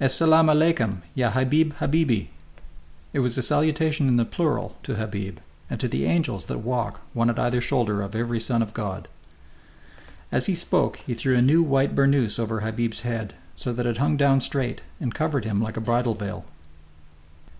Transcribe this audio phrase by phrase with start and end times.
[0.00, 2.28] "Es selam alekoum, ya Habib habiby!"
[3.12, 7.00] It was the salutation in the plural to Habib, and to the angels that walk,
[7.14, 9.08] one at either shoulder of every son of God.
[10.30, 13.86] And as he spoke he threw a new white burnoose over Habib's head, so that
[13.86, 16.44] it hung down straight and covered him like a bridal veil.